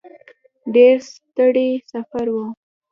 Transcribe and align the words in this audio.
ډېر 0.73 0.97
ستړی 1.11 1.69
سفر 1.91 2.25
و. 2.33 2.35